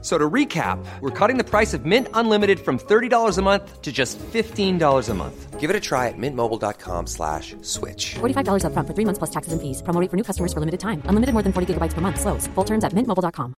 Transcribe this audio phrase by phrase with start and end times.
[0.00, 3.90] So to recap, we're cutting the price of Mint Unlimited from $30 a month to
[3.90, 5.58] just $15 a month.
[5.58, 8.14] Give it a try at mintmobile.com slash switch.
[8.20, 9.82] $45 upfront for three months plus taxes and fees.
[9.82, 11.02] Promo rate for new customers for limited time.
[11.08, 12.20] Unlimited more than 40 gigabytes per month.
[12.20, 12.46] Slows.
[12.54, 13.54] Full terms at mintmobile.com.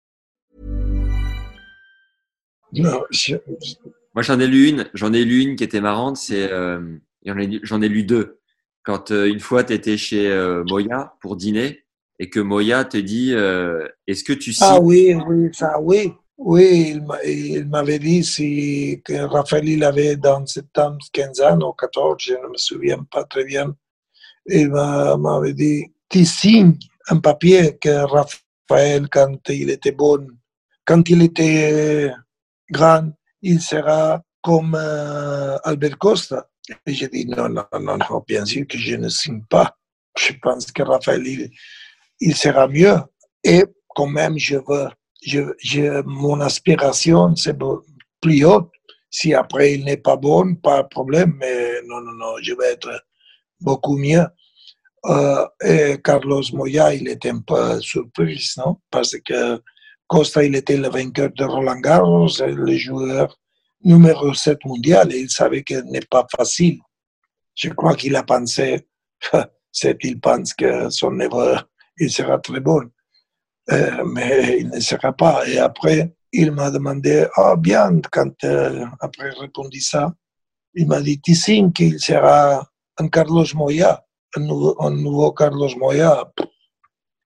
[4.14, 4.84] Moi, j'en ai lu une.
[4.94, 6.16] J'en ai lu une qui était marrante.
[6.18, 8.38] C'est, euh, j'en ai, lu- deux.
[8.84, 11.84] Quand euh, une fois, tu étais chez euh, Moya pour dîner
[12.18, 16.12] et que Moya te dit euh, Est-ce que tu Ah signes oui, oui, ça, oui.
[16.38, 21.58] Oui, il m'a- il m'avait dit si, que Raphaël il avait dans septembre 15 ans
[21.60, 23.74] ou 14, je ne me souviens pas très bien.
[24.46, 26.78] Il m'a- m'avait dit, tu signes
[27.08, 30.26] un papier que Raphaël, quand il était bon,
[30.86, 32.12] quand il était
[32.70, 33.10] grand,
[33.42, 36.48] il sera comme euh, Albert Costa.
[36.86, 39.76] Et j'ai dit, non, non, non, non, bien sûr que je ne signe pas.
[40.16, 41.50] Je pense que Raphaël,
[42.20, 42.96] il sera mieux.
[43.42, 44.88] Et quand même, je veux,
[45.22, 47.56] je, mon aspiration, c'est
[48.20, 48.70] plus haute.
[49.10, 52.72] Si après il n'est pas bon, pas de problème, mais non, non, non, je vais
[52.72, 53.04] être
[53.60, 54.26] beaucoup mieux.
[55.06, 58.76] Euh, Carlos Moya, il était un peu surpris, non?
[58.90, 59.60] Parce que
[60.06, 63.38] Costa, il était le vainqueur de Roland Garros, le joueur
[63.84, 66.80] numéro 7 mondial, et il savait que n'est pas facile.
[67.54, 68.86] Je crois qu'il a pensé,
[69.72, 71.56] c'est qu'il pense que son neveu,
[71.98, 72.90] il sera très bon.
[73.70, 75.46] Euh, mais il ne sera pas.
[75.46, 80.12] Et après, il m'a demandé, ah bien, quand euh, après répondu ça,
[80.74, 82.66] il m'a dit, tu signes qu'il sera
[82.98, 84.04] un Carlos Moya,
[84.36, 86.30] un nouveau, un nouveau Carlos Moya.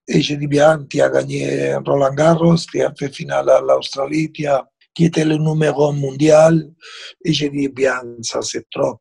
[0.07, 4.31] Et j'ai dit, bien, tu as gagné Roland Garros, tu as fait finale à l'Australie,
[4.31, 6.69] qui était le numéro mondial.
[7.23, 8.99] Et j'ai dit, bien, ça c'est trop.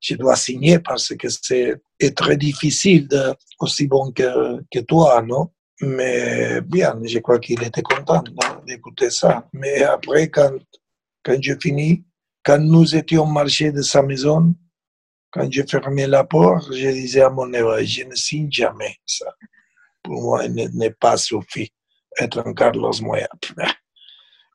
[0.00, 5.22] Je dois signer parce que c'est est très difficile de, aussi bon que, que toi,
[5.22, 5.48] non?
[5.80, 8.22] Mais bien, je crois qu'il était content
[8.66, 9.48] d'écouter ça.
[9.52, 10.52] Mais après, quand,
[11.22, 12.04] quand je finis,
[12.44, 14.54] quand nous étions marché de sa maison,
[15.30, 19.34] quand j'ai fermé la porte, je disais à mon neveu, je ne signe jamais ça.
[20.02, 21.72] Pour moi, il n'est pas suffi
[22.20, 23.28] être un Carlos Moya.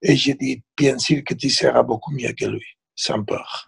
[0.01, 2.65] Et j'ai dit, bien sûr que tu seras beaucoup mieux que lui,
[2.95, 3.67] sans peur.